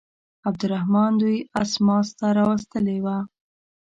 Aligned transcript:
عبدالرحمن 0.47 1.11
دوی 1.21 1.37
اسماس 1.61 2.07
ته 2.17 2.27
راوستلي 2.37 2.97
وه. 3.05 3.17